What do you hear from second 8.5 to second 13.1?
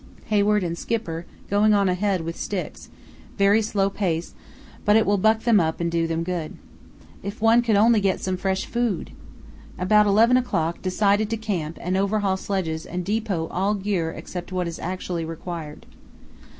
food! About 11 o'clock decided to camp and overhaul sledges and